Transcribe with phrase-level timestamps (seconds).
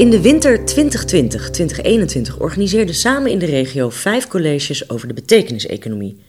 [0.00, 6.20] In de winter 2020-2021 organiseerden samen in de regio vijf colleges over de betekeniseconomie.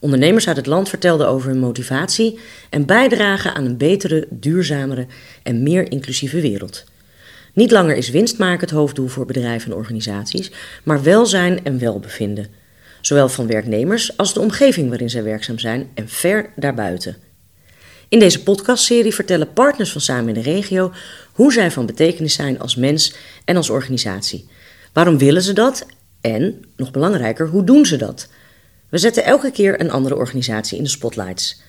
[0.00, 2.38] Ondernemers uit het land vertelden over hun motivatie
[2.70, 5.06] en bijdragen aan een betere, duurzamere
[5.42, 6.84] en meer inclusieve wereld.
[7.52, 10.50] Niet langer is winst maken het hoofddoel voor bedrijven en organisaties,
[10.84, 12.46] maar welzijn en welbevinden.
[13.00, 17.16] Zowel van werknemers als de omgeving waarin zij werkzaam zijn en ver daarbuiten.
[18.08, 20.92] In deze podcastserie vertellen partners van Samen in de Regio
[21.36, 23.14] hoe zij van betekenis zijn als mens
[23.44, 24.48] en als organisatie.
[24.92, 25.86] Waarom willen ze dat?
[26.20, 28.28] En, nog belangrijker, hoe doen ze dat?
[28.88, 31.60] We zetten elke keer een andere organisatie in de spotlights.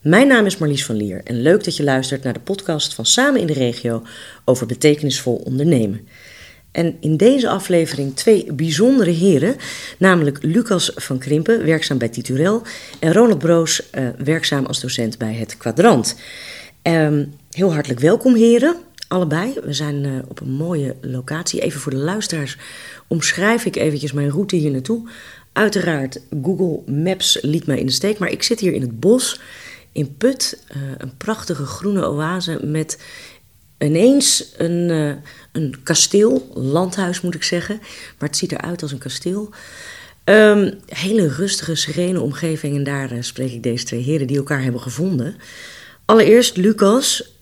[0.00, 3.06] Mijn naam is Marlies van Lier en leuk dat je luistert naar de podcast van
[3.06, 4.02] Samen in de Regio
[4.44, 6.08] over betekenisvol ondernemen.
[6.72, 9.56] En in deze aflevering twee bijzondere heren,
[9.98, 12.62] namelijk Lucas van Krimpen, werkzaam bij Titurel,
[12.98, 16.16] en Ronald Broos, uh, werkzaam als docent bij het Kwadrant.
[16.82, 18.76] Um, heel hartelijk welkom, heren,
[19.08, 19.54] allebei.
[19.64, 21.60] We zijn uh, op een mooie locatie.
[21.60, 22.56] Even voor de luisteraars
[23.06, 25.08] omschrijf ik eventjes mijn route hier naartoe.
[25.52, 29.40] Uiteraard, Google Maps liet mij in de steek, maar ik zit hier in het bos
[29.92, 32.98] in Put, uh, een prachtige groene oase met
[33.78, 35.14] ineens een, uh,
[35.52, 37.78] een kasteel, landhuis moet ik zeggen,
[38.18, 39.50] maar het ziet eruit als een kasteel.
[40.24, 44.80] Um, hele rustige, serene omgeving en daar spreek ik deze twee heren die elkaar hebben
[44.80, 45.36] gevonden.
[46.04, 47.32] Allereerst Lucas,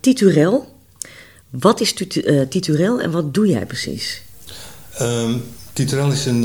[0.00, 0.75] Titurel.
[1.58, 1.92] Wat is
[2.48, 4.22] Titurel en wat doe jij precies?
[5.00, 6.42] Um, Titurel is een,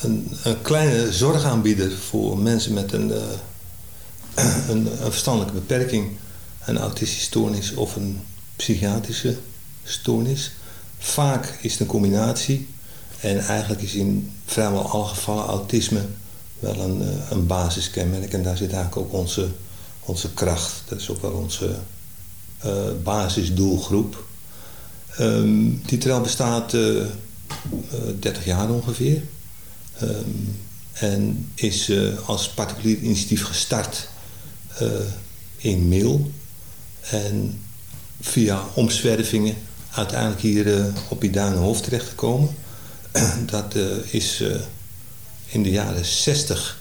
[0.00, 3.10] een, een, kleine zorgaanbieder voor mensen met een,
[4.70, 6.10] een, een verstandelijke beperking,
[6.64, 8.20] een autistische stoornis of een
[8.56, 9.36] psychiatrische
[9.84, 10.52] stoornis.
[10.98, 12.68] Vaak is het een combinatie.
[13.20, 16.00] En eigenlijk is in vrijwel alle gevallen autisme
[16.58, 18.32] wel een, eh, een basiskenmerk.
[18.32, 19.48] En daar zit eigenlijk ook onze,
[20.00, 20.82] onze kracht.
[20.88, 21.76] Dat is ook wel onze
[22.66, 24.24] uh, basisdoelgroep.
[25.20, 27.06] Um, die bestaat uh, uh,
[28.20, 29.22] 30 jaar ongeveer.
[30.02, 30.58] Um,
[30.92, 31.92] en is
[32.26, 34.08] als particulier initiatief gestart
[35.56, 36.30] in mail.
[37.00, 37.60] En
[38.20, 39.56] via omzwervingen
[39.90, 42.48] uiteindelijk hier op Iduinenhof terechtgekomen.
[43.46, 43.74] Dat
[44.10, 44.42] is
[45.46, 46.78] in de jaren 60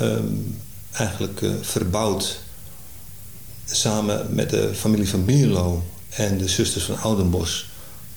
[0.00, 0.58] um,
[0.92, 2.40] eigenlijk verbouwd
[3.64, 7.68] samen met de familie van Mierlo en de zusters van Oudenbos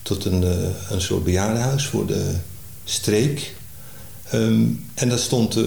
[0.01, 0.43] tot een,
[0.89, 2.35] een soort bejaardenhuis voor de
[2.83, 3.55] streek.
[4.33, 5.57] Um, en dat stond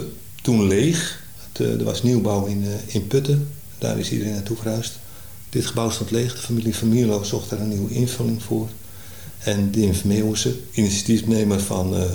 [0.43, 1.23] toen leeg.
[1.53, 3.49] Het, er was nieuwbouw in, in Putten.
[3.79, 4.99] Daar is iedereen naartoe verhuisd.
[5.49, 6.35] Dit gebouw stond leeg.
[6.35, 8.69] De familie Van zocht daar een nieuwe invulling voor.
[9.39, 12.09] En Dim Vermeeuwse, initiatiefnemer van,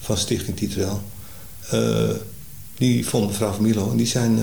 [0.00, 1.02] van Stichting Titrel,
[2.76, 4.38] die vond mevrouw Van Mierlo en die zijn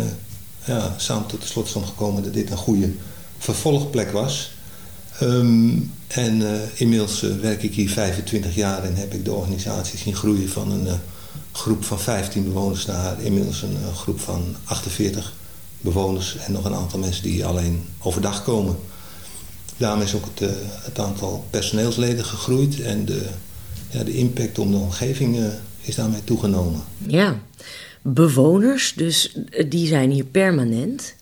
[0.65, 2.91] ja, samen tot de slotsom gekomen dat dit een goede
[3.37, 4.51] vervolgplek was.
[5.21, 6.43] Um, en
[6.73, 10.99] inmiddels werk ik hier 25 jaar en heb ik de organisatie zien groeien van een
[11.51, 15.33] groep van 15 bewoners naar inmiddels een groep van 48
[15.81, 18.75] bewoners en nog een aantal mensen die alleen overdag komen.
[19.77, 20.49] Daarom is ook het,
[20.83, 23.25] het aantal personeelsleden gegroeid en de,
[23.89, 25.37] ja, de impact om de omgeving
[25.81, 26.83] is daarmee toegenomen.
[27.07, 27.39] Ja,
[28.01, 31.15] bewoners, dus eh, die zijn hier permanent.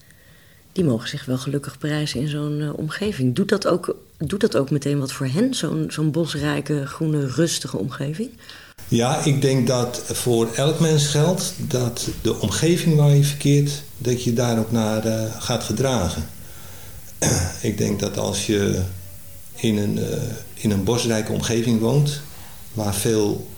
[0.72, 3.36] Die mogen zich wel gelukkig prijzen in zo'n uh, omgeving.
[3.36, 5.54] Doet dat, ook, doet dat ook meteen wat voor hen,
[5.88, 8.30] zo'n bosrijke, groene, rustige omgeving?
[8.88, 14.24] Ja, ik denk dat voor elk mens geldt dat de omgeving waar je verkeert, dat
[14.24, 16.30] je daar ook naar uh, gaat gedragen.
[17.62, 18.82] ik denk dat als je
[19.56, 20.06] in een, uh,
[20.54, 22.22] in een bosrijke omgeving woont,
[22.74, 23.50] waar veel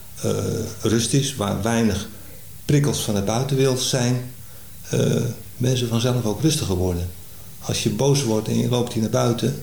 [0.82, 2.08] rust is, waar weinig
[2.66, 4.32] prikkels van de buitenwereld zijn,
[5.58, 7.10] mensen vanzelf ook rustiger worden.
[7.60, 9.56] Als je boos wordt en je loopt hier naar buiten,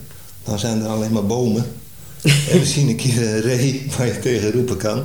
[0.43, 1.65] dan zijn er alleen maar bomen.
[2.51, 5.03] en misschien een keer een ree waar je tegen roepen kan.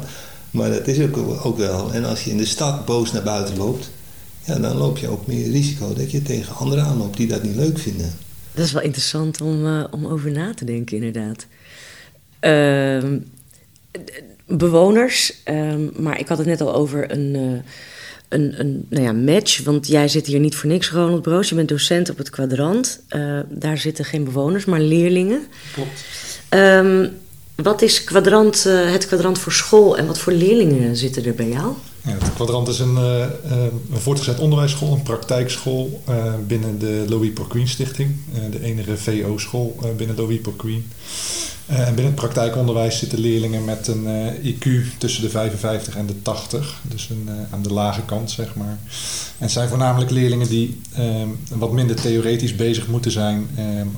[0.51, 1.93] Maar dat is ook, ook wel.
[1.93, 3.91] En als je in de stad boos naar buiten loopt,
[4.45, 7.57] ja, dan loop je ook meer risico dat je tegen anderen aanloopt die dat niet
[7.57, 8.13] leuk vinden.
[8.55, 11.47] Dat is wel interessant om, uh, om over na te denken, inderdaad.
[12.41, 13.21] Uh,
[14.47, 17.59] bewoners, uh, maar ik had het net al over een, uh,
[18.29, 19.65] een, een nou ja, match.
[19.65, 21.49] Want jij zit hier niet voor niks, Ronald Broos.
[21.49, 23.01] Je bent docent op het kwadrant.
[23.11, 25.47] Uh, daar zitten geen bewoners, maar leerlingen.
[25.73, 26.05] Klopt.
[26.51, 27.11] Um,
[27.57, 31.49] wat is kwadrant, uh, het kwadrant voor school en wat voor leerlingen zitten er bij
[31.49, 31.73] jou?
[32.03, 33.25] Ja, het kwadrant is een, uh,
[33.93, 36.03] een voortgezet onderwijsschool, een praktijkschool
[36.47, 38.17] binnen de Louis Queen Stichting.
[38.51, 40.91] de enige VO-school binnen Louis Queen.
[41.67, 44.07] en binnen het praktijkonderwijs zitten leerlingen met een
[44.43, 44.69] IQ
[44.99, 46.81] tussen de 55 en de 80.
[46.83, 48.79] Dus een, aan de lage kant, zeg maar.
[49.39, 50.81] En het zijn voornamelijk leerlingen die
[51.55, 53.49] wat minder theoretisch bezig moeten zijn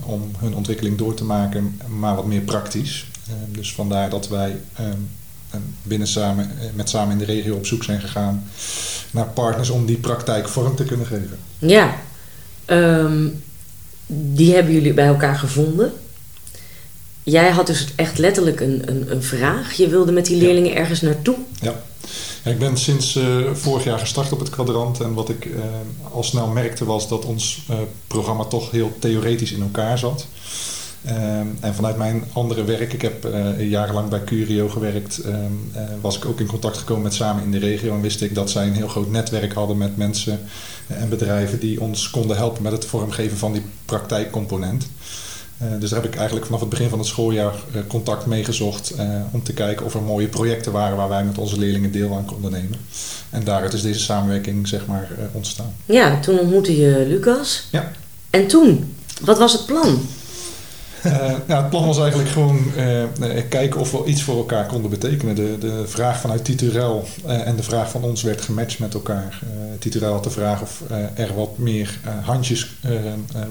[0.02, 3.06] om hun ontwikkeling door te maken, maar wat meer praktisch.
[3.28, 7.84] Ehm, dus vandaar dat wij ehm, binnen samen, met samen in de regio op zoek
[7.84, 8.44] zijn gegaan
[9.10, 11.38] naar partners om die praktijk vorm te kunnen geven.
[11.58, 11.96] Ja,
[14.06, 15.92] die hebben jullie bij elkaar gevonden.
[17.30, 19.72] Jij had dus echt letterlijk een, een, een vraag.
[19.72, 21.36] Je wilde met die leerlingen ergens naartoe.
[21.60, 21.74] Ja.
[22.44, 25.00] ja ik ben sinds uh, vorig jaar gestart op het kwadrant.
[25.00, 25.60] En wat ik uh,
[26.12, 27.76] al snel merkte was dat ons uh,
[28.06, 30.26] programma toch heel theoretisch in elkaar zat.
[31.60, 33.28] En vanuit mijn andere werk, ik heb
[33.58, 35.20] jarenlang bij Curio gewerkt,
[36.00, 37.94] was ik ook in contact gekomen met Samen in de regio.
[37.94, 40.40] En wist ik dat zij een heel groot netwerk hadden met mensen
[40.86, 44.88] en bedrijven die ons konden helpen met het vormgeven van die praktijkcomponent.
[45.62, 47.54] Uh, dus daar heb ik eigenlijk vanaf het begin van het schooljaar
[47.86, 48.94] contact mee gezocht
[49.32, 52.24] om te kijken of er mooie projecten waren waar wij met onze leerlingen deel aan
[52.24, 52.78] konden nemen.
[53.30, 55.74] En daaruit is deze samenwerking zeg maar ontstaan.
[55.86, 57.66] Ja, toen ontmoette je Lucas.
[57.70, 57.90] Ja.
[58.30, 60.00] En toen, wat was het plan?
[61.06, 61.12] Uh,
[61.46, 65.34] ja, het plan was eigenlijk gewoon uh, kijken of we iets voor elkaar konden betekenen.
[65.34, 69.40] De, de vraag vanuit Titurel uh, en de vraag van ons werd gematcht met elkaar.
[69.78, 70.82] Titurel had de vraag of
[71.14, 72.76] er wat meer handjes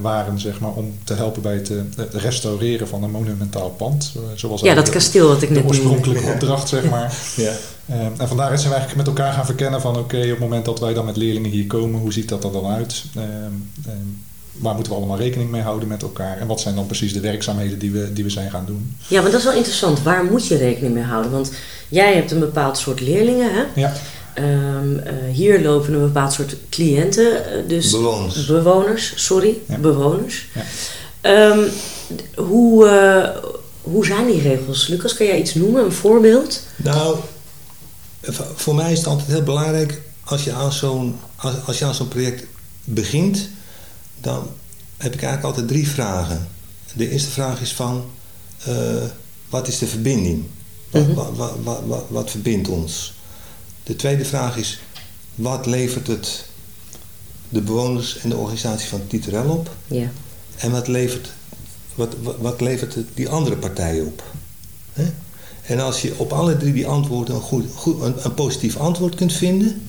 [0.01, 1.71] waren zeg maar, om te helpen bij het,
[2.11, 4.13] restaureren van een monumentaal pand.
[4.35, 7.15] zoals ja, dat kasteel wat ik net De oorspronkelijke opdracht, zeg maar.
[7.35, 7.53] Ja.
[8.17, 10.79] en vandaar zijn we eigenlijk met elkaar gaan verkennen van oké, op het moment dat
[10.79, 13.03] wij dan met leerlingen hier komen, hoe ziet dat er dan uit?
[14.59, 16.37] Waar moeten we allemaal rekening mee houden met elkaar?
[16.37, 18.95] En wat zijn dan precies de werkzaamheden die we, die we zijn gaan doen?
[19.07, 20.03] Ja, maar dat is wel interessant.
[20.03, 21.31] Waar moet je rekening mee houden?
[21.31, 21.51] Want
[21.89, 23.81] jij hebt een bepaald soort leerlingen, hè?
[23.81, 23.93] Ja.
[24.39, 27.25] Um, uh, hier lopen een bepaald soort cliënten.
[27.25, 28.45] Uh, dus bewoners.
[28.45, 29.57] Bewoners, sorry.
[29.67, 29.77] Ja.
[29.77, 30.47] Bewoners.
[31.21, 31.51] Ja.
[31.51, 31.69] Um,
[32.35, 33.51] hoe, uh,
[33.81, 34.87] hoe zijn die regels?
[34.87, 35.83] Lucas, kan jij iets noemen?
[35.83, 36.61] Een voorbeeld?
[36.75, 37.17] Nou,
[38.55, 40.01] voor mij is het altijd heel belangrijk...
[40.23, 42.43] als je aan zo'n, als, als je aan zo'n project
[42.83, 43.49] begint
[44.21, 44.49] dan
[44.97, 46.47] heb ik eigenlijk altijd drie vragen.
[46.93, 48.05] De eerste vraag is van,
[48.67, 49.03] uh,
[49.49, 50.45] wat is de verbinding?
[50.89, 51.15] Wat, mm -hmm.
[51.35, 53.13] wat, wat, wat, wat, verbindt ons?
[53.83, 54.79] De tweede vraag is,
[55.35, 56.45] wat levert het
[57.49, 59.75] de bewoners en de organisatie van Titerel op?
[59.87, 60.11] Ja.
[60.57, 61.29] En wat levert,
[61.95, 64.23] wat, wat, levert het die andere partijen op?
[64.93, 65.05] He?
[65.61, 69.15] En als je op alle drie die antwoorden een, goed, goed, een, een positief antwoord
[69.15, 69.87] kunt vinden...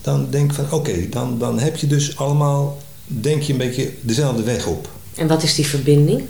[0.00, 2.78] dan denk ik van, oké, dan, dan heb je dus allemaal
[3.08, 4.90] denk je een beetje dezelfde weg op.
[5.14, 6.22] En wat is die verbinding?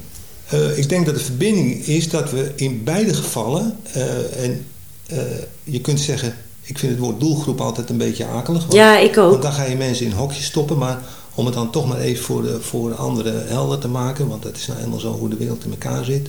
[0.55, 4.67] Uh, ik denk dat de verbinding is dat we in beide gevallen, uh, en
[5.13, 5.19] uh,
[5.65, 8.61] je kunt zeggen, ik vind het woord doelgroep altijd een beetje akelig.
[8.61, 9.31] Want, ja, ik ook.
[9.31, 11.03] Want dan ga je mensen in hokjes stoppen, maar
[11.35, 14.43] om het dan toch maar even voor de, voor de anderen helder te maken, want
[14.43, 16.29] dat is nou eenmaal zo hoe de wereld in elkaar zit,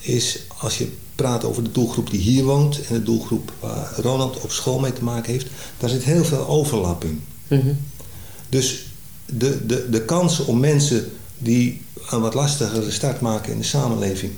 [0.00, 4.40] is als je praat over de doelgroep die hier woont en de doelgroep waar Ronald
[4.40, 5.46] op school mee te maken heeft,
[5.78, 7.20] daar zit heel veel overlapping.
[7.48, 7.78] Mm -hmm.
[8.48, 8.86] Dus
[9.32, 14.32] de, de, de kans om mensen die een wat lastigere start maken in de samenleving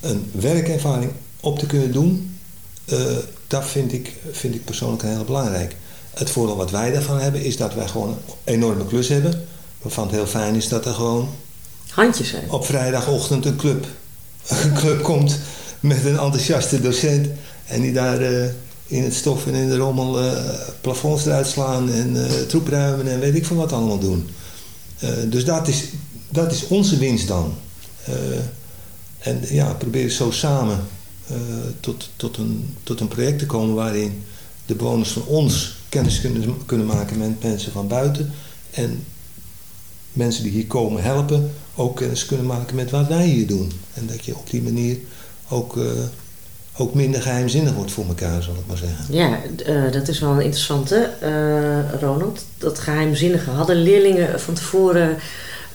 [0.00, 2.38] een werkervaring op te kunnen doen,
[2.86, 3.16] uh,
[3.46, 5.76] dat vind ik, vind ik persoonlijk heel belangrijk.
[6.14, 9.46] Het voordeel wat wij daarvan hebben is dat wij gewoon een enorme klus hebben.
[9.82, 11.28] Waarvan het heel fijn is dat er gewoon
[11.88, 12.50] handjes zijn.
[12.50, 13.86] Op vrijdagochtend een club,
[14.62, 15.38] een club komt
[15.80, 17.28] met een enthousiaste docent
[17.66, 18.46] en die daar uh,
[18.86, 20.32] in het stof en in de rommel uh,
[20.80, 24.28] plafonds eruit slaan en uh, troep ruimen en weet ik van wat allemaal doen.
[25.04, 25.84] Uh, dus dat is,
[26.28, 27.54] dat is onze winst dan.
[29.18, 30.86] en ja, probeer zo samen
[31.80, 34.22] tot, tot, een, tot een project te komen waarin
[34.66, 38.32] de bewoners van ons kennis kunnen, kunnen maken met mensen van buiten.
[38.70, 39.04] En
[40.12, 43.72] mensen die hier komen helpen ook kennis kunnen maken met wat wij hier doen.
[43.94, 44.98] En dat je op die manier
[45.48, 45.76] ook
[46.76, 49.04] ook minder geheimzinnig wordt voor elkaar, zal ik maar zeggen.
[49.14, 49.38] Ja,
[49.68, 52.44] uh, dat is wel een interessante, uh, Ronald.
[52.58, 53.50] Dat geheimzinnige.
[53.50, 55.16] Hadden leerlingen van tevoren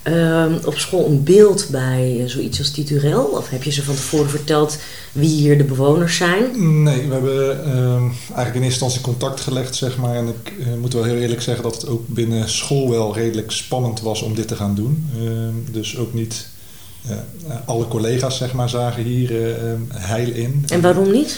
[0.03, 3.23] uh, op school een beeld bij zoiets als Titurel?
[3.23, 4.77] Of heb je ze van tevoren verteld
[5.11, 6.83] wie hier de bewoners zijn?
[6.83, 10.15] Nee, we hebben ehm, eigenlijk in eerste instantie contact gelegd, zeg maar.
[10.15, 14.01] En ik moet wel heel eerlijk zeggen dat het ook binnen school wel redelijk spannend
[14.01, 15.09] was om dit te gaan doen.
[15.15, 16.47] Ehm, dus ook niet
[17.65, 20.65] alle collega's zeg maar, zagen hier uh, heil in.
[20.67, 21.37] En waarom niet?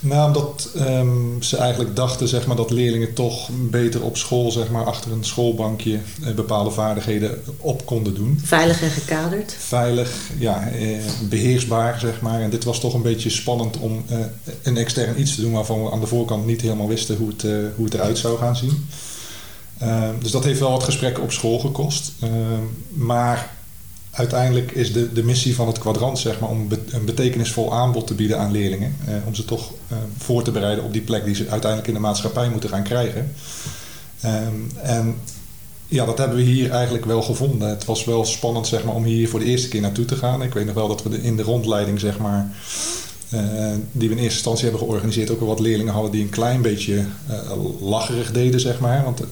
[0.00, 4.70] Nou, omdat um, ze eigenlijk dachten zeg maar, dat leerlingen toch beter op school zeg
[4.70, 5.98] maar, achter een schoolbankje
[6.34, 8.40] bepaalde vaardigheden op konden doen.
[8.44, 9.56] Veilig en gekaderd?
[9.58, 10.68] Veilig, ja,
[11.28, 12.40] beheersbaar zeg maar.
[12.40, 14.04] En dit was toch een beetje spannend om
[14.62, 17.42] een extern iets te doen waarvan we aan de voorkant niet helemaal wisten hoe het,
[17.76, 18.86] hoe het eruit zou gaan zien.
[19.82, 22.12] Ehm, dus dat heeft wel wat gesprekken op school gekost.
[22.20, 23.50] Ehm, maar
[24.12, 28.14] uiteindelijk is de, de missie van het kwadrant zeg maar, om een betekenisvol aanbod te
[28.14, 28.96] bieden aan leerlingen.
[29.06, 31.94] Eh, om ze toch eh, voor te bereiden op die plek die ze uiteindelijk in
[31.94, 33.32] de maatschappij moeten gaan krijgen.
[34.24, 35.16] Um, en
[35.86, 37.68] ja, dat hebben we hier eigenlijk wel gevonden.
[37.68, 40.42] Het was wel spannend zeg maar, om hier voor de eerste keer naartoe te gaan.
[40.42, 42.50] Ik weet nog wel dat we in de rondleiding zeg maar,
[43.92, 45.30] die we in eerste instantie hebben georganiseerd.
[45.30, 47.04] Ook wel wat leerlingen hadden die een klein beetje
[47.80, 49.04] lacherig deden, zeg maar.
[49.04, 49.22] Want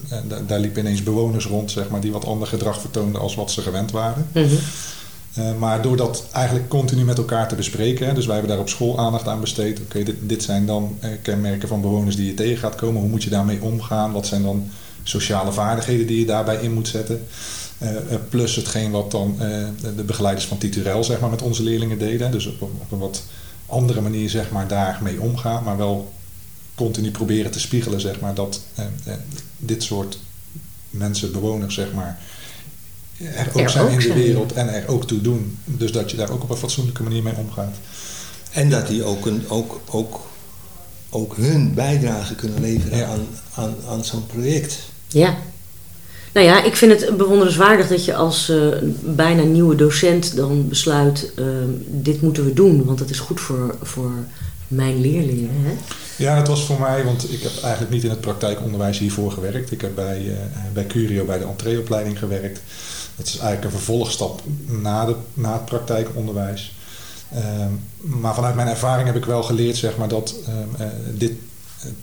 [0.47, 3.61] daar liepen ineens bewoners rond, zeg maar, die wat ander gedrag vertoonden als wat ze
[3.61, 4.27] gewend waren.
[4.33, 4.55] Mhm.
[5.39, 8.63] Uh, maar door dat eigenlijk continu met elkaar te bespreken, hè, dus wij hebben daar
[8.65, 9.81] op school aandacht aan besteed.
[9.81, 13.01] Oké, dit, dit, zijn dan uh, kenmerken van bewoners die je tegen gaat komen.
[13.01, 14.13] Hoe moet je daarmee omgaan?
[14.13, 14.71] Wat zijn dan
[15.03, 17.27] sociale vaardigheden die je daarbij in moet zetten?
[17.83, 17.89] Uh,
[18.29, 19.37] plus hetgeen wat dan
[19.97, 22.31] de begeleiders van Titurel zeg maar, met onze leerlingen deden.
[22.31, 23.23] Dus op, op, een wat
[23.71, 26.13] andere manier zeg maar, daarmee omgaan, maar wel
[26.75, 28.61] continu proberen te spiegelen zeg maar, dat
[29.57, 30.19] dit soort
[30.91, 32.19] mensen, bewoners, zeg maar,
[33.19, 35.59] er ook zijn in de wereld en er ook toe doen.
[35.65, 37.77] Dus dat je daar ook op een fatsoenlijke manier mee omgaat.
[38.53, 40.21] En dat die ook, een, ook, ook,
[41.11, 44.79] ook hun bijdrage kunnen leveren aan, aan, aan zo'n project.
[45.09, 45.37] Ja.
[46.33, 48.67] Nou ja, ik vind het bewonderenswaardig dat je als uh,
[49.01, 51.47] bijna nieuwe docent dan besluit: uh,
[51.87, 54.13] dit moeten we doen, want het is goed voor, voor
[54.69, 55.51] mijn leerlingen.
[55.53, 55.73] Hè?
[56.17, 59.71] Ja, het was voor mij, want ik heb eigenlijk niet in het praktijkonderwijs hiervoor gewerkt.
[59.71, 60.33] Ik heb bij, uh,
[60.73, 62.61] bij Curio bij de entreeopleiding gewerkt.
[63.17, 66.75] Het is eigenlijk een vervolgstap na, de, na het praktijkonderwijs.
[67.35, 71.33] Ehm, maar vanuit mijn ervaring heb ik wel geleerd zeg maar, dat ehm, eh, dit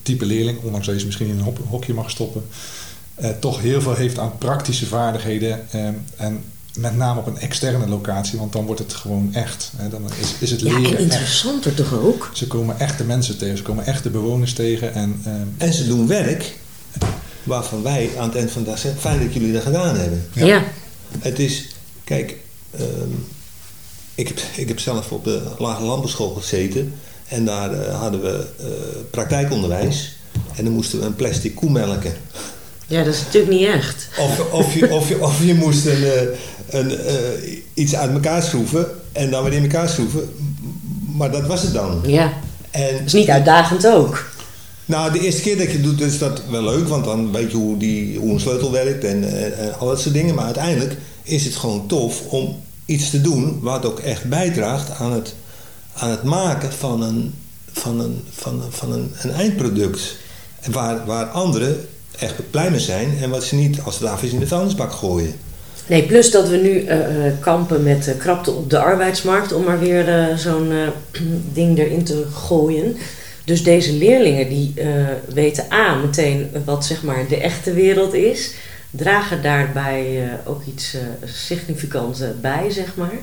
[0.01, 2.45] type leerling, ondanks dat je ze misschien in een hokje mag stoppen,
[3.21, 5.67] uh, toch heel veel heeft aan praktische vaardigheden.
[5.71, 6.43] Ehm, en
[6.77, 9.71] met name op een externe locatie, want dan wordt het gewoon echt.
[9.75, 10.81] Hè, dan is, is het leren.
[10.81, 12.31] Ja, en interessanter toch ook?
[12.33, 14.93] Ze komen echte mensen tegen, ze komen echte bewoners tegen.
[14.93, 15.21] En,
[15.57, 16.55] en ze doen werk
[17.47, 20.29] waarvan wij aan het eind van de dag zeggen: fijn dat jullie dat gedaan hebben.
[20.33, 20.63] ja.
[21.19, 21.67] Het is,
[22.03, 22.35] kijk,
[22.71, 23.11] ehm,
[24.15, 26.93] ik, heb, ik heb zelf op de lage landbouwschool gezeten.
[27.27, 28.67] En daar uh, hadden we uh,
[29.09, 30.17] praktijkonderwijs.
[30.55, 32.13] En dan moesten we een plastic koe melken.
[32.87, 34.07] Ja, dat is natuurlijk niet echt.
[34.19, 36.21] Of, of, je, of, je, of je moest een, eh,
[36.69, 36.99] een,
[37.73, 38.87] iets uit elkaar schroeven.
[39.11, 40.29] En dan weer in elkaar schroeven.
[41.15, 42.01] Maar dat was het dan.
[42.05, 42.33] Ja.
[42.71, 44.25] En, dat is niet uitdagend ook.
[44.85, 47.51] Nou, de eerste keer dat je het doet is dat wel leuk, want dan weet
[47.51, 50.35] je hoe, die, hoe een sleutel werkt en, en, al dat soort dingen.
[50.35, 55.11] Maar uiteindelijk is het gewoon tof om iets te doen wat ook echt bijdraagt aan
[55.11, 55.35] het,
[55.93, 57.33] aan het maken van een,
[57.71, 60.15] van een, van een, van een, een eindproduct.
[60.71, 61.87] Waar, waar anderen
[62.19, 65.33] echt blij mee zijn en wat ze niet als is in de vuilnisbak gooien.
[65.87, 66.95] Nee, plus dat we nu uh,
[67.39, 70.73] kampen met uh, krapte op de arbeidsmarkt, om maar weer zo'n
[71.53, 72.97] ding erin te gooien.
[73.43, 74.73] Dus deze leerlingen die
[75.33, 78.53] weten A meteen wat zeg maar de echte wereld is,
[78.91, 80.95] dragen daarbij ook iets
[81.25, 83.17] significants bij, zeg maar.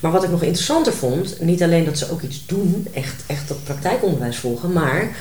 [0.00, 3.48] Maar wat ik nog interessanter vond, niet alleen dat ze ook iets doen, echt, echt
[3.48, 5.16] dat praktijkonderwijs volgen, maar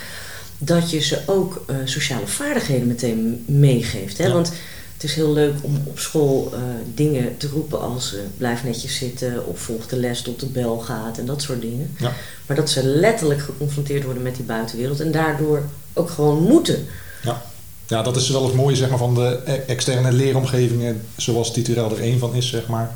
[0.58, 4.18] dat je ze ook sociale vaardigheden meteen meegeeft.
[4.18, 4.32] Hè?
[4.32, 4.52] Want
[4.96, 6.60] het is heel leuk om op school uh,
[6.94, 10.78] dingen te roepen als uh, blijf netjes zitten of volg de les tot de bel
[10.78, 11.96] gaat en dat soort dingen.
[12.00, 12.14] Ja.
[12.46, 16.86] Maar dat ze letterlijk geconfronteerd worden met die buitenwereld en daardoor ook gewoon moeten.
[17.24, 17.42] Ja,
[17.88, 21.92] ja dat is wel het mooie zeg maar, van de e-, externe leeromgevingen zoals Titurel
[21.92, 22.50] er één van is.
[22.50, 22.96] Zeg maar.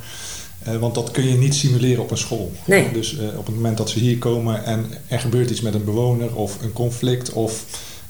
[0.68, 2.52] Uh, want dat kun je niet simuleren op een school.
[2.66, 2.92] Nee.
[2.92, 6.36] Dus op het moment dat ze hier komen en er gebeurt iets met een bewoner
[6.36, 7.66] of een conflict of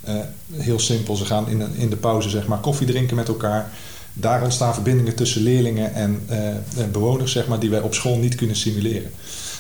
[0.08, 0.16] uh,
[0.54, 3.72] heel simpel, ze gaan in, in de pauze zeg maar, koffie drinken met elkaar.
[4.14, 8.36] Daar ontstaan verbindingen tussen leerlingen en, en, bewoners zeg maar, die wij op school niet
[8.36, 9.12] kunnen simuleren.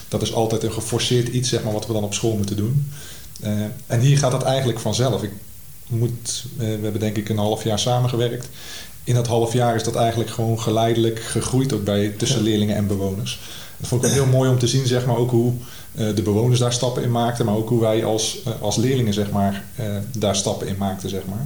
[0.08, 2.92] Dat is altijd een geforceerd iets zeg maar, wat we dan op school moeten doen.
[3.88, 5.24] En hier gaat dat eigenlijk vanzelf.
[5.24, 5.32] Ik
[5.88, 8.48] moet, we hebben denk ik een half jaar samengewerkt.
[9.04, 12.88] In dat half jaar is dat eigenlijk gewoon geleidelijk gegroeid ook bij, tussen leerlingen en
[12.88, 13.40] bewoners.
[13.78, 15.54] Dat vond ik heel mooi om te zien, zeg maar, ook hoe
[15.96, 19.14] eh, de bewoners daar stappen in maakten, maar ook hoe wij als, eh, als leerlingen
[19.14, 19.86] zeg maar, eh,
[20.18, 21.10] daar stappen in maakten.
[21.10, 21.46] Zeg maar.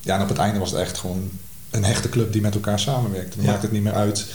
[0.00, 1.30] Ja, en op het einde was het echt gewoon
[1.70, 3.36] een hechte club die met elkaar samenwerkte.
[3.36, 4.26] Dan maakt het niet meer uit.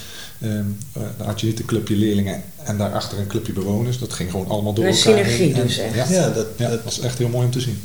[0.44, 4.00] Um, dan had je niet een clubje leerlingen en daarachter een clubje bewoners.
[4.00, 5.96] Dat ging gewoon allemaal door een elkaar synergie dus echt.
[5.96, 7.82] Ja, ja, dat, ja, dat was echt heel mooi om te zien.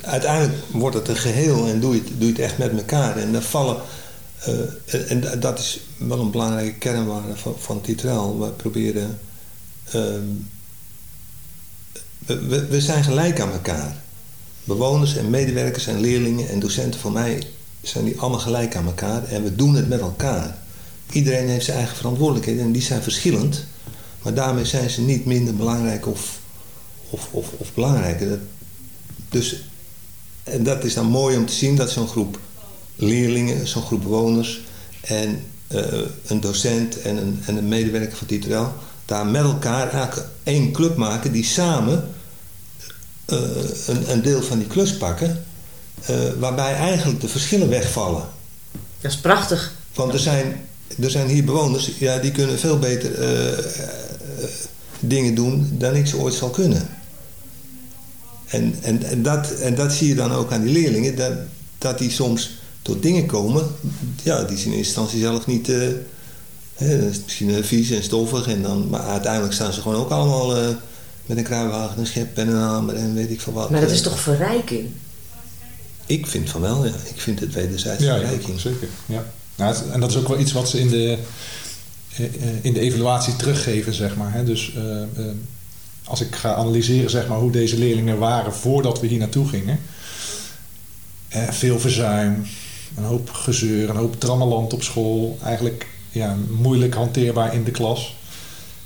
[0.00, 3.16] Uiteindelijk wordt het een geheel en doe je het, doe je het echt met elkaar.
[3.16, 3.76] En dan vallen...
[4.48, 8.40] Uh, en dat is wel een belangrijke kernwaarde van, van Titrel.
[8.40, 9.18] We proberen
[9.90, 10.24] ehm,
[12.26, 13.96] we, we, zijn gelijk aan elkaar.
[14.64, 17.42] Bewoners en medewerkers en leerlingen en docenten van mij
[17.82, 20.58] zijn die allemaal gelijk aan elkaar en we doen het met elkaar.
[21.12, 23.64] Iedereen heeft zijn eigen verantwoordelijkheden en die zijn verschillend,
[24.22, 26.38] maar daarmee zijn ze niet minder belangrijk of,
[27.10, 28.40] of, of, of belangrijker.
[29.28, 29.64] dus,
[30.44, 32.38] en dat is dan mooi om te zien dat zo'n groep
[32.96, 34.60] leerlingen, zo'n groep bewoners
[35.00, 35.82] en uh,
[36.26, 38.72] een docent en een, en een medewerker van Titrel
[39.04, 42.08] daar met elkaar eigenlijk één club maken die samen
[43.26, 43.38] uh,
[43.86, 45.44] een, een, deel van die klus pakken,
[46.10, 48.24] uh, waarbij eigenlijk de verschillen wegvallen.
[49.00, 49.74] Dat is prachtig.
[49.94, 50.66] Want er zijn,
[51.00, 53.10] er zijn hier bewoners, ja, die kunnen veel beter
[55.00, 56.88] dingen doen dan ik ze ooit zal kunnen.
[58.52, 61.32] En, en, en, dat, en dat zie je dan ook aan die leerlingen, dat,
[61.78, 62.50] dat die soms
[62.82, 63.66] tot dingen komen,
[64.22, 65.68] ja, die ze in eerste instantie zelf niet.
[65.68, 65.88] Uh,
[66.74, 70.68] hè, misschien vies en stoffig, en dan, maar uiteindelijk staan ze gewoon ook allemaal uh,
[71.26, 73.70] met een kruiwagen, een schep en een hamer en weet ik veel wat.
[73.70, 74.88] Maar dat is toch verrijking?
[76.06, 76.92] Ik vind van wel, ja.
[77.14, 78.54] Ik vind het wederzijds ja, verrijking.
[78.54, 78.88] Ja, zeker.
[79.06, 79.24] Ja.
[79.54, 81.18] Nou, en dat is ook wel iets wat ze in de,
[82.62, 84.32] in de evaluatie teruggeven, zeg maar.
[84.32, 84.44] Hè.
[84.44, 85.02] Dus uh,
[86.04, 89.80] als ik ga analyseren zeg maar, hoe deze leerlingen waren voordat we hier naartoe gingen.
[91.28, 92.46] Eh, veel verzuim,
[92.96, 95.38] een hoop gezeur, een hoop trammeland op school.
[95.42, 98.16] Eigenlijk ja, moeilijk hanteerbaar in de klas.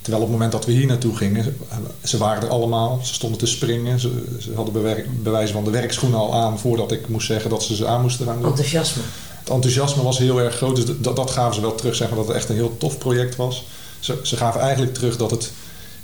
[0.00, 1.56] Terwijl op het moment dat we hier naartoe gingen,
[2.04, 3.00] ze waren er allemaal.
[3.02, 4.00] Ze stonden te springen.
[4.00, 7.75] Ze, ze hadden bewijzen van de werkschoenen al aan voordat ik moest zeggen dat ze
[7.75, 8.50] ze aan moesten gaan doen.
[8.50, 9.02] Enthousiasme.
[9.38, 10.76] Het enthousiasme was heel erg groot.
[10.76, 12.99] Dus dat, dat gaven ze wel terug, zeg maar, dat het echt een heel tof
[12.99, 13.64] project was.
[14.00, 15.52] Ze, ze gaven eigenlijk terug dat het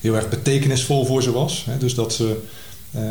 [0.03, 1.65] heel erg betekenisvol voor ze was.
[1.71, 1.79] Hè?
[1.79, 2.41] Dus dat ze
[2.97, 3.03] uh,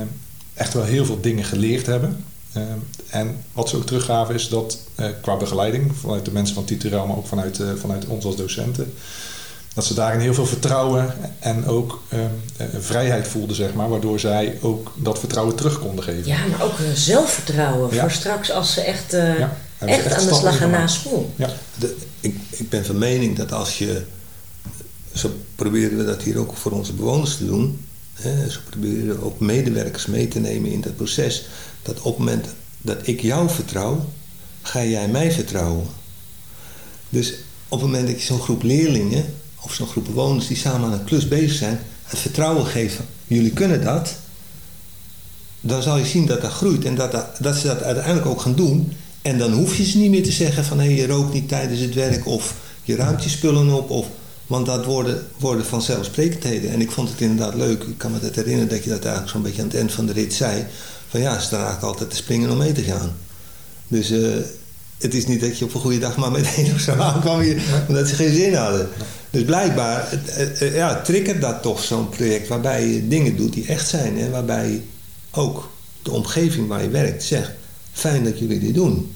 [0.53, 2.25] echt wel heel veel dingen geleerd hebben.
[2.57, 2.63] Uh,
[3.09, 7.07] en wat ze ook teruggaven is dat uh, qua begeleiding, vanuit de mensen van Tituraal,
[7.07, 8.93] maar ook vanuit, vanuit ons als docenten,
[9.73, 12.01] dat ze daarin heel veel vertrouwen en ook
[12.79, 16.27] vrijheid voelden, zeg maar, waardoor zij ook dat vertrouwen terug konden geven.
[16.27, 18.01] Ja, maar ook zelfvertrouwen ja.
[18.01, 21.31] voor straks als ze echt, ja, echt, echt, aan de slag gaan na school.
[21.35, 21.49] Ja.
[21.75, 24.01] De, ik, ik ben van mening dat als je
[25.13, 27.85] zo proberen we dat hier ook voor onze bewoners te doen.
[28.13, 28.49] Hè.
[28.49, 31.45] Zo proberen we ook medewerkers mee te nemen in dat proces.
[31.81, 32.45] Dat op het moment
[32.81, 34.05] dat ik jou vertrouw,
[34.61, 35.85] ga jij mij vertrouwen.
[37.09, 37.33] Dus
[37.67, 39.25] op het moment dat je zo'n groep leerlingen
[39.61, 43.51] of zo'n groep bewoners die samen aan een klus bezig zijn, het vertrouwen geven, jullie
[43.51, 44.15] kunnen dat,
[45.61, 48.55] dan zal je zien dat dat groeit en dat, dat, ze dat uiteindelijk ook gaan
[48.55, 48.93] doen.
[49.21, 51.79] En dan hoef je ze niet meer te zeggen van hé, je rookt niet tijdens
[51.79, 54.07] het werk of je ruimt je spullen op of
[54.51, 56.71] want dat worden, worden vanzelfsprekendheden.
[56.71, 57.83] En ik vond het inderdaad leuk.
[57.83, 60.05] Ik kan me het herinneren dat je dat eigenlijk zo'n beetje aan het eind van
[60.05, 60.65] de rit zei.
[61.07, 63.17] Van ja, ze staan eigenlijk altijd te springen om mee te gaan.
[63.87, 64.35] Dus uh,
[64.97, 67.61] het is niet dat je op een goede dag maar meteen of zo aankwam hier,
[67.87, 68.89] omdat ze geen zin hadden.
[69.29, 70.19] Dus blijkbaar
[70.61, 74.17] uh, ja, triggert dat toch zo'n project waarbij je dingen doet die echt zijn.
[74.17, 74.81] En waarbij
[75.31, 75.69] ook
[76.01, 77.51] de omgeving waar je werkt zegt,
[77.91, 79.15] fijn dat jullie dit doen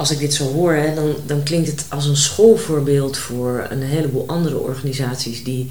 [0.00, 3.82] als ik dit zo hoor, hè, dan, dan klinkt het als een schoolvoorbeeld voor een
[3.82, 5.70] heleboel andere organisaties die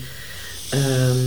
[0.70, 1.18] ehm,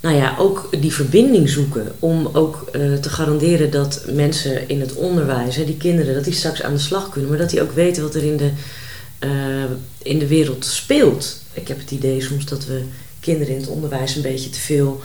[0.00, 4.94] nou ja, ook die verbinding zoeken om ook uh, te garanderen dat mensen in het
[4.94, 7.72] onderwijs, hè, die kinderen, dat die straks aan de slag kunnen, maar dat die ook
[7.72, 8.50] weten wat er in de,
[9.24, 9.70] uh,
[10.02, 11.36] in de wereld speelt.
[11.52, 12.82] Ik heb het idee soms dat we
[13.20, 15.00] kinderen in het onderwijs een beetje te veel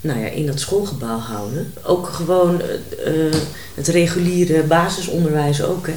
[0.00, 1.72] nou ja, in dat schoolgebouw houden.
[1.82, 2.60] Ook gewoon
[3.06, 3.34] uh,
[3.74, 5.86] het reguliere basisonderwijs ook.
[5.86, 5.94] Hè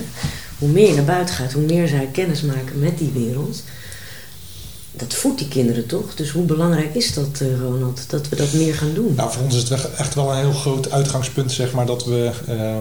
[0.64, 3.64] hoe meer je naar buiten gaat, hoe meer zij kennis maken met die wereld.
[4.92, 6.16] Dat voedt die kinderen toch?
[6.16, 9.14] Dus hoe belangrijk is dat, uh, Ronald, dat we dat meer gaan doen?
[9.16, 12.32] Nou, voor ons is het echt wel een heel groot uitgangspunt, zeg maar, dat we
[12.50, 12.78] uh,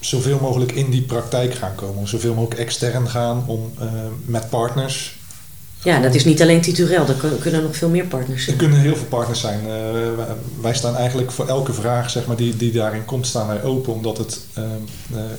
[0.00, 2.08] zoveel mogelijk in die praktijk gaan komen.
[2.08, 3.90] Zoveel mogelijk extern gaan om uh,
[4.24, 5.16] met partners
[5.84, 8.56] ja, dat is niet alleen Titurel, er kunnen nog veel meer partners zijn.
[8.56, 9.60] Er kunnen heel veel partners zijn.
[9.66, 9.72] Uh,
[10.60, 13.92] wij staan eigenlijk voor elke vraag zeg maar, die, die daarin komt, staan wij open.
[13.92, 14.64] Omdat het uh,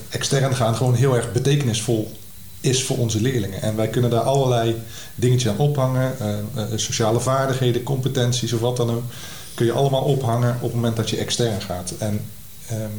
[0.10, 2.12] extern gaan gewoon heel erg betekenisvol
[2.60, 3.62] is voor onze leerlingen.
[3.62, 4.76] En wij kunnen daar allerlei
[5.16, 6.16] dingetjes aan ophangen.
[6.76, 9.04] sociale vaardigheden, competenties of wat dan ook.
[9.54, 11.94] Kun je allemaal ophangen op het moment dat je extern gaat.
[11.98, 12.22] En
[12.68, 12.90] ehm,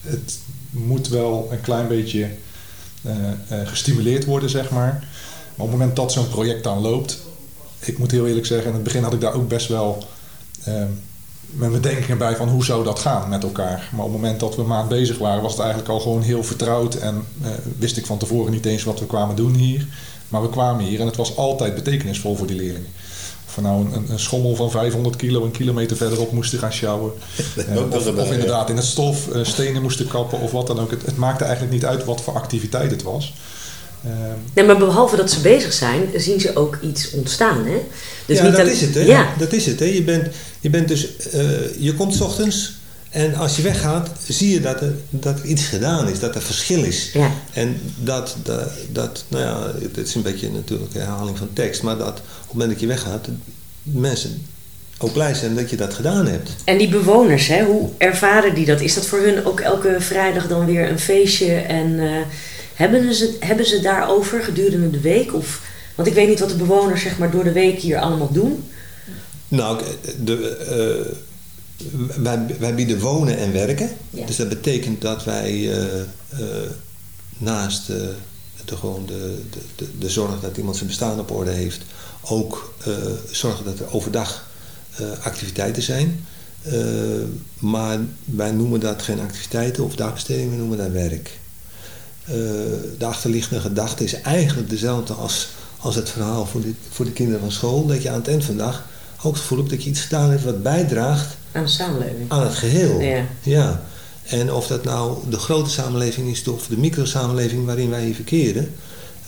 [0.00, 0.38] het
[0.70, 2.28] moet wel een klein beetje
[3.64, 5.08] gestimuleerd worden, zeg maar
[5.60, 7.18] op het moment dat zo'n project dan loopt,
[7.78, 10.04] ik moet heel eerlijk zeggen, in het begin had ik daar ook best wel
[10.68, 10.74] uh,
[11.50, 13.88] mijn bedenkingen bij van hoe zou dat gaan met elkaar.
[13.92, 16.22] Maar op het moment dat we een maand bezig waren, was het eigenlijk al gewoon
[16.22, 19.86] heel vertrouwd en uh, wist ik van tevoren niet eens wat we kwamen doen hier.
[20.28, 22.88] Maar we kwamen hier en het was altijd betekenisvol voor die leerlingen.
[23.46, 27.12] Of we nou een, een schommel van 500 kilo een kilometer verderop moesten gaan sjouwen.
[27.56, 30.90] Uh, of, of, inderdaad in het stof stenen moesten kappen of wat dan ook.
[30.90, 33.34] Het, het maakte eigenlijk niet uit wat voor activiteit het was.
[34.04, 37.66] Ehm, nee, maar behalve dat ze bezig zijn, zien ze ook iets ontstaan.
[37.66, 37.76] Hè?
[38.26, 38.94] Dus ja, dat is het.
[38.94, 39.00] Hè?
[39.00, 39.34] Ja.
[39.38, 39.78] Dat is het.
[39.78, 39.84] Hè?
[39.84, 40.26] Je, bent,
[40.60, 41.42] je, bent dus, uh,
[41.78, 42.78] je komt s ochtends
[43.10, 46.42] en als je weggaat, zie je dat er, dat er iets gedaan is, dat er
[46.42, 47.10] verschil is.
[47.12, 47.30] Ja.
[47.52, 51.82] En dat, dat, dat, nou ja, het is een beetje natuurlijk een herhaling van tekst,
[51.82, 53.28] maar dat op het moment dat je weggaat,
[53.82, 54.46] mensen
[54.98, 56.50] ook blij zijn dat je dat gedaan hebt.
[56.64, 58.80] En die bewoners, hè, hoe ervaren die dat?
[58.80, 61.90] Is dat voor hun ook elke vrijdag dan weer een feestje en...
[61.90, 62.16] Uh,
[62.80, 65.34] hebben ze, hebben ze daarover gedurende de week?
[65.34, 65.62] Of,
[65.94, 68.64] want ik weet niet wat de bewoners zeg maar, door de week hier allemaal doen.
[69.48, 69.82] Nou,
[70.24, 71.14] de,
[71.86, 73.90] uh, wij, wij bieden wonen en werken.
[74.10, 75.84] Dus dat betekent dat wij uh,
[76.40, 76.46] uh,
[77.38, 78.14] naast de,
[78.64, 79.42] gewoon de,
[79.76, 81.82] de, de, zorg dat iemand zijn bestaan op orde heeft,
[82.22, 82.74] ook
[83.30, 84.48] zorgen dat er overdag
[85.22, 86.26] activiteiten zijn.
[87.58, 91.39] maar wij noemen dat geen activiteiten of dagbesteding, we noemen dat werk.
[92.98, 97.40] De achterliggende gedachte is eigenlijk dezelfde als, als het verhaal voor de, voor de kinderen
[97.40, 97.86] van school.
[97.86, 98.86] Dat je aan het eind van de dag
[99.22, 102.30] ook het gevoel hebt dat je iets gedaan hebt wat bijdraagt aan de samenleving.
[102.30, 103.00] Aan het geheel.
[103.00, 103.24] Ja.
[103.42, 103.82] ja.
[104.22, 108.74] En of dat nou de grote samenleving is of de microsamenleving waarin wij hier verkeren.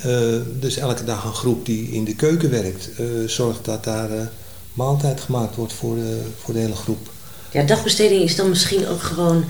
[0.06, 4.10] Uh, dus elke dag een groep die in de keuken werkt, uh, zorgt dat daar
[4.10, 4.20] uh,
[4.72, 7.10] maaltijd gemaakt wordt voor de, voor de hele groep.
[7.50, 9.44] Ja, dagbesteding is dan misschien ook gewoon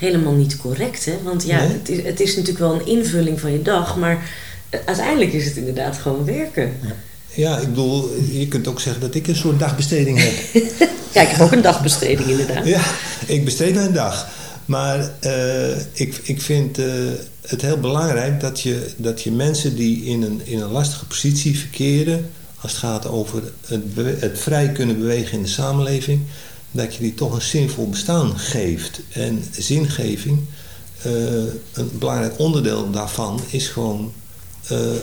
[0.00, 1.18] helemaal niet correct, hè?
[1.22, 4.30] Want ja, het, is, het is natuurlijk wel een invulling van je dag, maar
[4.84, 6.72] uiteindelijk is het inderdaad gewoon werken.
[6.82, 6.94] Ja.
[7.34, 10.62] Ja, ik bedoel, je kunt ook zeggen dat ik een soort dagbesteding heb.
[11.14, 12.66] ja, ik heb ook een dagbesteding inderdaad.
[12.66, 12.82] Ja,
[13.26, 14.28] ik besteed een dag.
[14.64, 16.86] Maar uh, ik, ik vind uh,
[17.46, 21.58] het heel belangrijk dat je, dat je mensen die in een, in een lastige positie
[21.58, 22.30] verkeren...
[22.60, 23.82] als het gaat over het,
[24.20, 26.20] het vrij kunnen bewegen in de samenleving...
[26.70, 29.00] dat je die toch een zinvol bestaan geeft.
[29.12, 30.38] En zingeving,
[31.06, 31.12] uh,
[31.72, 34.12] een belangrijk onderdeel daarvan is gewoon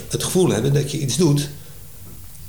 [0.10, 1.49] het gevoel hebben dat je iets doet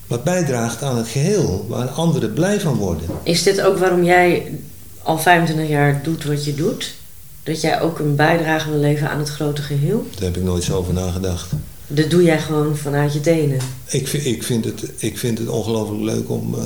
[0.09, 3.09] wat bijdraagt aan het geheel, waar anderen blij van worden.
[3.23, 4.59] Is dit ook waarom jij
[5.03, 6.95] al 25 jaar doet wat je doet?
[7.43, 10.07] Dat jij ook een bijdrage wil leveren aan het grote geheel?
[10.15, 11.51] Daar heb ik nooit zo over nagedacht.
[11.87, 13.59] Dat doe jij gewoon vanuit je tenen?
[13.87, 16.63] Ik, ik, vind, het, ik vind het ongelooflijk leuk om, uh,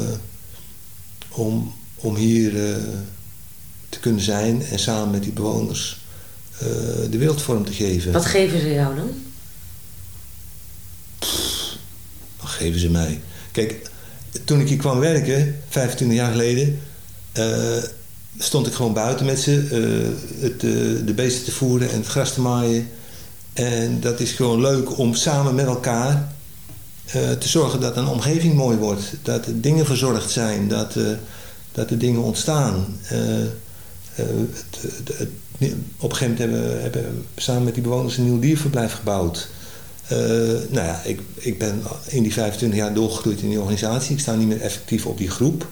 [1.30, 2.76] om, om hier uh,
[3.88, 6.00] te kunnen zijn en samen met die bewoners
[6.54, 6.68] uh,
[7.10, 8.12] de wereld vorm te geven.
[8.12, 9.10] Wat geven ze jou dan?
[11.18, 11.76] Pff,
[12.40, 13.20] wat geven ze mij?
[13.52, 13.90] Kijk,
[14.44, 16.80] toen ik hier kwam werken, 25 jaar geleden,
[17.38, 17.82] uh,
[18.38, 19.50] stond ik gewoon buiten met ze,
[20.40, 20.60] het,
[21.06, 22.88] de beesten te voeren en het gras te maaien.
[23.52, 26.32] En dat is gewoon leuk om samen met elkaar
[27.38, 29.02] te zorgen dat een omgeving mooi wordt.
[29.22, 30.96] Dat er dingen verzorgd zijn, dat,
[31.72, 32.98] dat er dingen ontstaan.
[34.12, 35.28] Het, het,
[35.98, 39.48] op een gegeven moment hebben we hebben samen met die bewoners een nieuw dierverblijf gebouwd.
[40.12, 40.18] Uh,
[40.68, 44.14] nou ja, ik, ik ben in die 25 jaar doorgegroeid in die organisatie.
[44.14, 45.66] Ik sta niet meer effectief op die groep.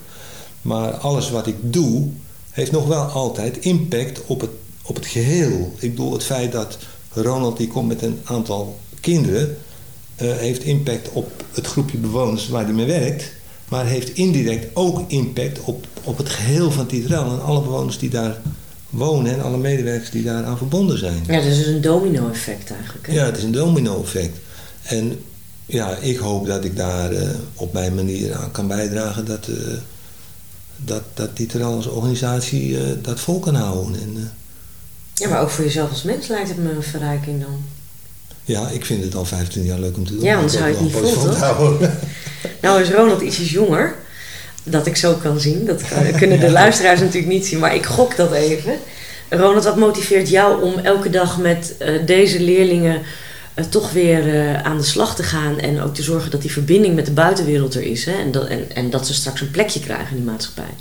[0.61, 2.07] Maar alles wat ik doe,
[2.49, 4.49] heeft nog wel altijd impact op het,
[4.81, 5.73] op het geheel.
[5.79, 6.77] Ik bedoel, het feit dat
[7.13, 9.57] Ronald die komt met een aantal kinderen...
[10.15, 13.31] Heeft impact op het groepje bewoners waar hij mee werkt...
[13.71, 17.23] maar heeft indirect ook impact op, op het geheel van Tietrel...
[17.23, 18.41] en alle bewoners die daar
[18.89, 21.23] wonen en alle medewerkers die daaraan verbonden zijn.
[21.27, 23.07] Ja, dus een domino-effect eigenlijk.
[23.07, 23.13] Hè?
[23.13, 24.37] Ja, het is een domino-effect.
[24.81, 25.23] En
[25.65, 29.55] ja, ik hoop dat ik daar uh, op mijn manier aan kan bijdragen dat, uh,
[30.75, 34.01] dat, dat als organisatie uh, dat vol kan houden.
[34.01, 34.31] En,
[35.13, 37.63] ja, maar ook voor jezelf als mens lijkt het me een verrijking dan.
[38.45, 40.23] Ja, ik vind het al 15 jaar leuk om te doen.
[40.23, 41.79] Ja, anders zou je het niet vol, toch?
[42.61, 43.95] nou is Ronald ietsjes jonger
[44.63, 45.65] dat ik zo kan zien.
[45.65, 45.81] Dat
[46.17, 48.73] kunnen de luisteraars natuurlijk niet zien, maar ik gok dat even.
[49.29, 53.01] Ronald, wat motiveert jou om elke dag met uh, deze leerlingen
[53.55, 56.51] uh, toch weer uh, aan de slag te gaan en ook te zorgen dat die
[56.51, 58.11] verbinding met de buitenwereld er is hè?
[58.11, 60.73] En, dat, en, en dat ze straks een plekje krijgen in die maatschappij?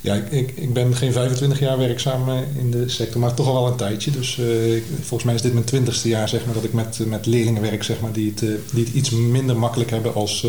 [0.00, 3.66] Ja, ik, ik, ben geen 25 jaar werkzaam in de sector, maar toch al wel
[3.66, 4.10] een tijdje.
[4.10, 7.26] Dus uh, volgens mij is dit mijn twintigste jaar zeg maar, dat ik met, met
[7.26, 10.46] leerlingen werk zeg maar, die, het, uh, die het iets minder makkelijk hebben als,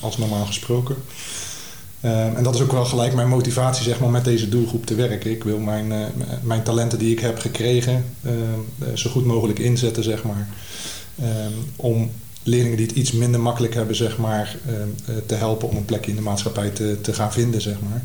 [0.00, 0.96] als normaal gesproken.
[2.00, 4.94] Uh, en dat is ook wel gelijk mijn motivatie zeg maar, met deze doelgroep te
[4.94, 5.30] werken.
[5.30, 5.92] Ik wil mijn,
[6.42, 8.32] mijn talenten die ik heb gekregen uh,
[8.94, 10.48] zo goed mogelijk inzetten, zeg maar.
[11.20, 12.10] Ehm, om
[12.42, 16.10] leerlingen die het iets minder makkelijk hebben, zeg maar, ehm, te helpen om een plekje
[16.10, 18.02] in de maatschappij te, te gaan vinden, zeg maar.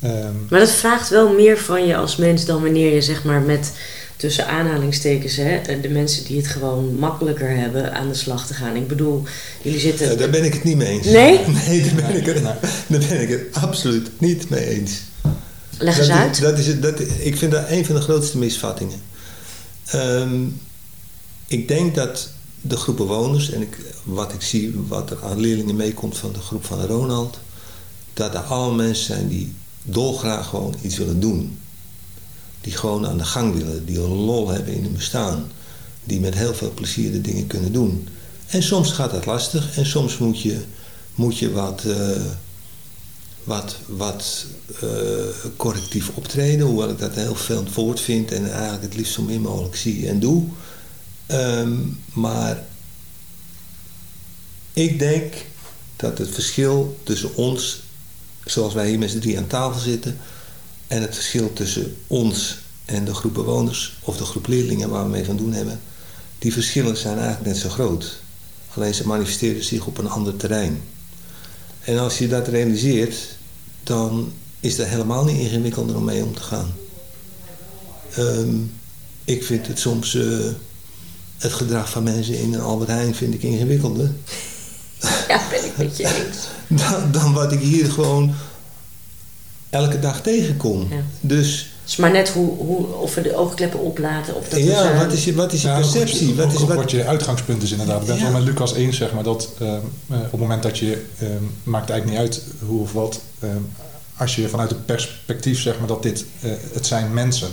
[0.00, 3.40] Ehm, maar dat vraagt wel meer van je als mens dan wanneer je zeg maar
[3.40, 3.72] met
[4.16, 8.76] tussen aanhalingstekens, hè, de mensen die het gewoon makkelijker hebben aan de slag te gaan.
[8.76, 9.22] Ik bedoel,
[9.62, 10.10] jullie zitten.
[10.10, 11.06] Ja, daar ben ik het niet mee eens.
[11.06, 11.40] Nee?
[11.66, 15.00] Nee, daar ben ik het, daar ben ik het absoluut niet mee eens.
[15.78, 16.40] Leg eens dat, uit.
[16.40, 19.02] Dat is het, dat, ik vind dat een van de grootste misvattingen.
[19.94, 20.60] Um,
[21.46, 22.28] ik denk dat
[22.60, 26.40] de groep bewoners, en ik, wat ik zie, wat er aan leerlingen meekomt van de
[26.40, 27.38] groep van Ronald,
[28.14, 31.58] dat er allemaal mensen zijn die dolgraag gewoon iets willen doen
[32.60, 35.50] die gewoon aan de gang willen, die lol hebben in hun bestaan,
[36.04, 38.08] die met heel veel plezier de dingen kunnen doen.
[38.46, 40.58] En soms gaat dat lastig en soms moet je,
[41.14, 42.22] moet je wat, uh,
[43.44, 44.46] wat, wat
[44.82, 44.90] uh,
[45.56, 49.40] correctief optreden, hoewel ik dat heel veel woord vind en eigenlijk het liefst zo min
[49.40, 50.44] mogelijk zie en doe.
[51.28, 52.64] Um, maar
[54.72, 55.34] ik denk
[55.96, 57.82] dat het verschil tussen ons,
[58.50, 60.18] zoals wij hier met z'n drie aan tafel zitten,
[60.86, 65.10] en het verschil tussen ons en de groep bewoners of de groep leerlingen waar we
[65.10, 65.80] mee van doen hebben,
[66.38, 68.20] die verschillen zijn eigenlijk net zo groot.
[68.74, 70.82] Alleen ze manifesteren zich op een ander terrein.
[71.80, 73.16] En als je dat realiseert,
[73.82, 76.72] dan is er helemaal niet ingewikkelder om mee om te gaan.
[78.14, 78.56] Ehm,
[79.24, 80.48] ik vind het soms, eh,
[81.38, 84.12] het gedrag van mensen in een Albert Heijn vind ik ingewikkelder.
[85.28, 86.38] Ja, ben ik met je eens.
[86.90, 88.34] Dan, dan wat ik hier gewoon
[89.70, 90.86] elke dag tegenkom.
[90.90, 90.96] Ja.
[91.20, 94.34] Dus Het is maar net hoe, hoe, of we de oogkleppen oplaten.
[94.36, 96.34] Of dat ja, wat is je, wat is je ook perceptie?
[96.34, 98.00] Wat, is, wat, wat je uitgangspunt is inderdaad.
[98.00, 98.30] Ik ben het Ja.
[98.30, 99.70] wel met Lucas eens, zeg maar, dat ehm,
[100.08, 103.60] eh, op het moment dat je, ehm, maakt eigenlijk niet uit hoe of wat, ehm,
[104.16, 107.48] als je vanuit het perspectief, zeg maar, dat dit, eh, het zijn mensen.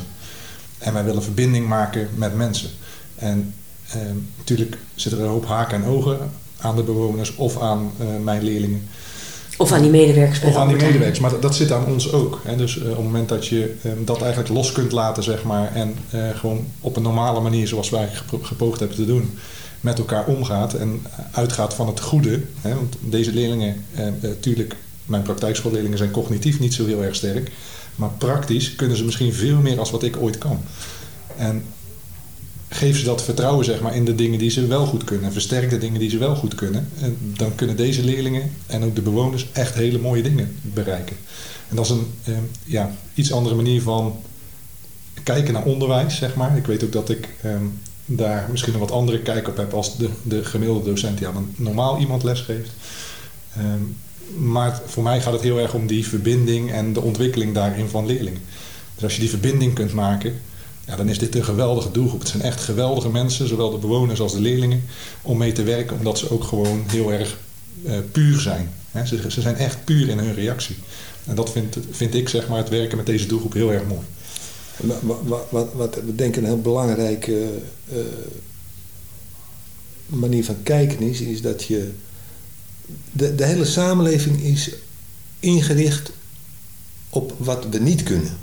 [0.77, 2.69] En wij willen verbinding maken met mensen.
[3.15, 3.53] En
[3.89, 6.19] ehm, natuurlijk zitten er een hoop haken en ogen
[6.59, 8.87] aan de bewoners of aan eh, mijn leerlingen.
[9.57, 12.41] Of aan die medewerkers Of aan die medewerkers, maar dat, dat zit aan ons ook.
[12.43, 12.55] Hè.
[12.55, 15.75] Dus eh, op het moment dat je eh, dat eigenlijk los kunt laten, zeg maar,
[15.75, 18.09] en eh, gewoon op een normale manier, zoals wij
[18.41, 19.37] gepoogd hebben te doen,
[19.81, 22.41] met elkaar omgaat en uitgaat van het goede.
[22.61, 22.75] Hè.
[22.75, 23.85] Want deze leerlingen,
[24.21, 27.51] natuurlijk, mijn praktijkschoolleerlingen zijn cognitief niet zo heel erg sterk,
[27.95, 30.59] maar praktisch kunnen ze misschien veel meer als wat ik ooit kan.
[31.37, 31.63] En
[32.69, 35.25] geef ze dat vertrouwen zeg maar, in de dingen die ze wel goed kunnen.
[35.25, 36.89] En versterk de dingen die ze wel goed kunnen.
[37.01, 41.15] En dan kunnen deze leerlingen en ook de bewoners echt hele mooie dingen bereiken.
[41.69, 44.19] En dat is een eh, ja, iets andere manier van
[45.23, 46.57] kijken naar onderwijs, zeg maar.
[46.57, 47.51] Ik weet ook dat ik eh,
[48.05, 51.35] daar misschien een wat andere kijk op heb als de, de gemiddelde docent die aan
[51.35, 52.69] een normaal iemand lesgeeft.
[53.53, 53.63] Eh,
[54.37, 58.05] maar voor mij gaat het heel erg om die verbinding en de ontwikkeling daarin van
[58.05, 58.41] leerlingen.
[58.95, 60.41] Dus als je die verbinding kunt maken,
[60.87, 62.19] ja, dan is dit een geweldige doelgroep.
[62.19, 64.83] Het zijn echt geweldige mensen, zowel de bewoners als de leerlingen,
[65.21, 67.39] om mee te werken, omdat ze ook gewoon heel erg
[67.85, 68.69] eh, puur zijn.
[69.05, 70.75] Ze, ze zijn echt puur in hun reactie.
[71.25, 74.05] En dat vind, vind ik, zeg maar, het werken met deze doelgroep heel erg mooi.
[74.77, 77.49] wat, wat, wat, wat we denken een heel belangrijke
[77.89, 77.97] eh,
[80.05, 81.91] manier van kijken is, is dat je.
[83.11, 84.71] De, de hele samenleving is
[85.39, 86.11] ingericht
[87.09, 88.37] op wat we niet kunnen.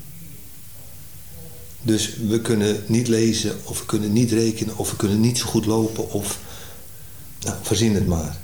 [1.84, 5.46] Dus we kunnen niet lezen, of we kunnen niet rekenen, of we kunnen niet zo
[5.46, 6.38] goed lopen, of.
[7.40, 8.36] Nou, verzin het maar.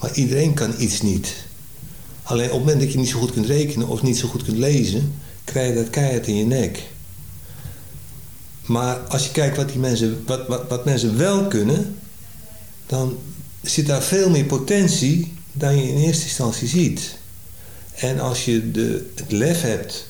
[0.00, 1.34] Maar iedereen kan iets niet.
[2.22, 4.42] Alleen op het moment dat je niet zo goed kunt rekenen of niet zo goed
[4.42, 5.14] kunt lezen,
[5.44, 6.82] krijg je dat keihard in je nek.
[8.66, 11.98] Maar als je kijkt wat, die mensen, wat, wat, wat mensen wel kunnen,
[12.86, 13.18] dan
[13.62, 17.16] zit daar veel meer potentie dan je in eerste instantie ziet.
[17.94, 20.06] En als je de, het lef hebt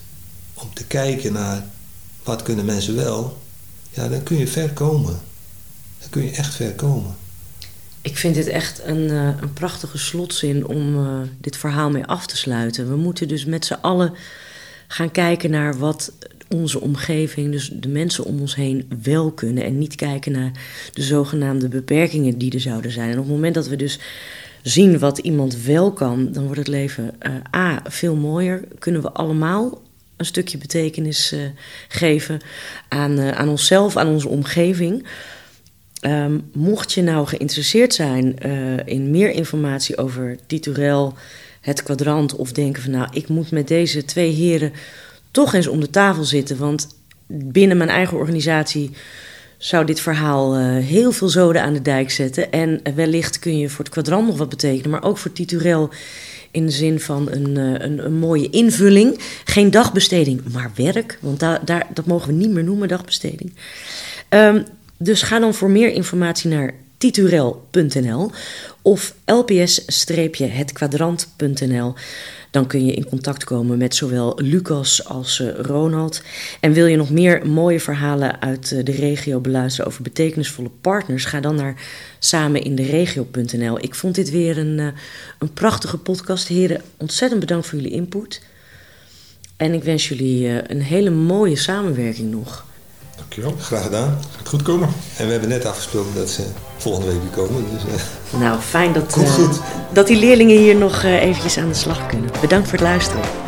[0.54, 1.66] om te kijken naar
[2.28, 3.38] wat kunnen mensen wel,
[3.90, 5.18] ja, dan kun je ver komen.
[6.00, 7.16] Dan kun je echt ver komen.
[8.00, 12.26] Ik vind dit echt een, eh, een prachtige slotzin om eh, dit verhaal mee af
[12.26, 12.88] te sluiten.
[12.88, 14.14] We moeten dus met z'n allen
[14.88, 16.12] gaan kijken naar wat
[16.48, 19.64] onze omgeving, dus de mensen om ons heen, wel kunnen.
[19.64, 20.52] En niet kijken naar
[20.92, 23.10] de zogenaamde beperkingen die er zouden zijn.
[23.10, 23.98] En op het moment dat we dus
[24.62, 28.64] zien wat iemand wel kan, dan wordt het leven eh, A, veel mooier.
[28.78, 29.80] Kunnen we allemaal
[30.18, 31.40] een stukje betekenis eh,
[31.88, 32.40] geven
[32.88, 35.06] aan, eh, aan onszelf, aan onze omgeving.
[36.00, 41.14] Um, mocht je nou geïnteresseerd zijn uh, in meer informatie over Titurel,
[41.60, 44.72] het kwadrant, of denken van nou, ik moet met deze twee heren
[45.30, 46.88] toch eens om de tafel zitten, want
[47.26, 48.90] binnen mijn eigen organisatie
[49.56, 52.52] zou dit verhaal heel veel zoden aan de dijk zetten.
[52.52, 55.90] En wellicht kun je voor het kwadrant nog wat betekenen, maar ook voor Titurel
[56.58, 59.18] in de zin van een, uh, een, een, mooie invulling.
[59.44, 63.52] Geen dagbesteding, maar werk, want daar, daar, dat mogen we niet meer noemen, dagbesteding.
[64.28, 64.64] Um,
[64.98, 68.30] dus ga dan voor meer informatie naar titurel.nl
[68.82, 71.94] of lps-hetkwadrant.nl.
[72.50, 76.22] Dan kun je in contact komen met zowel Lucas als uh, Ronald.
[76.60, 81.24] En wil je nog meer mooie verhalen uit uh, de regio beluisteren over betekenisvolle partners?
[81.24, 81.82] Ga dan naar
[82.18, 83.82] sameninderegio.nl.
[83.82, 84.86] Ik vond dit weer een, uh,
[85.38, 86.48] een prachtige podcast.
[86.48, 88.42] Heren, ontzettend bedankt voor jullie input.
[89.56, 92.66] En ik wens jullie een hele mooie samenwerking nog.
[93.18, 93.54] Dankjewel.
[93.58, 94.18] Graag gedaan.
[94.36, 94.88] Gaat goed komen.
[95.16, 96.42] En we hebben net afgesproken dat ze
[96.76, 97.64] volgende week weer komen.
[97.72, 98.40] Dus, uh...
[98.40, 99.48] Nou, fijn dat, uh,
[99.92, 102.30] dat die leerlingen hier nog uh, eventjes aan de slag kunnen.
[102.40, 103.47] Bedankt voor het luisteren.